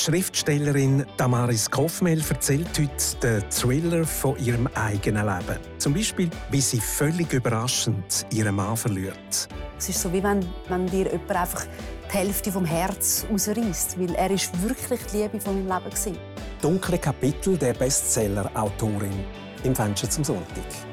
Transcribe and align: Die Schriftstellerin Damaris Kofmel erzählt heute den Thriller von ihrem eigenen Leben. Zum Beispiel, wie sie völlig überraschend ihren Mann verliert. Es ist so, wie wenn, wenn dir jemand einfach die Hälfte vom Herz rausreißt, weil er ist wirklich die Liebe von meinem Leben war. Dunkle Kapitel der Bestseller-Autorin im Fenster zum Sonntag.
Die 0.00 0.04
Schriftstellerin 0.06 1.04
Damaris 1.18 1.70
Kofmel 1.70 2.22
erzählt 2.26 2.68
heute 2.78 3.16
den 3.22 3.50
Thriller 3.50 4.06
von 4.06 4.34
ihrem 4.38 4.66
eigenen 4.68 5.26
Leben. 5.26 5.60
Zum 5.76 5.92
Beispiel, 5.92 6.30
wie 6.50 6.60
sie 6.62 6.80
völlig 6.80 7.30
überraschend 7.34 8.24
ihren 8.32 8.54
Mann 8.54 8.78
verliert. 8.78 9.48
Es 9.78 9.90
ist 9.90 10.00
so, 10.00 10.10
wie 10.10 10.22
wenn, 10.22 10.40
wenn 10.70 10.86
dir 10.86 11.04
jemand 11.04 11.30
einfach 11.32 11.66
die 12.08 12.16
Hälfte 12.16 12.50
vom 12.50 12.64
Herz 12.64 13.26
rausreißt, 13.30 14.00
weil 14.00 14.14
er 14.14 14.30
ist 14.30 14.50
wirklich 14.62 15.00
die 15.12 15.18
Liebe 15.18 15.38
von 15.38 15.66
meinem 15.66 15.82
Leben 15.84 15.94
war. 15.94 16.22
Dunkle 16.62 16.96
Kapitel 16.96 17.58
der 17.58 17.74
Bestseller-Autorin 17.74 19.24
im 19.64 19.76
Fenster 19.76 20.08
zum 20.08 20.24
Sonntag. 20.24 20.89